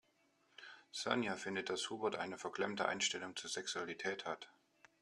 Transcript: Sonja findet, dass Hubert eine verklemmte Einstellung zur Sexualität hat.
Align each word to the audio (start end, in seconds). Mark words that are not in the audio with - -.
Sonja 0.89 1.35
findet, 1.35 1.69
dass 1.69 1.91
Hubert 1.91 2.15
eine 2.15 2.39
verklemmte 2.39 2.87
Einstellung 2.87 3.35
zur 3.35 3.51
Sexualität 3.51 4.25
hat. 4.25 4.49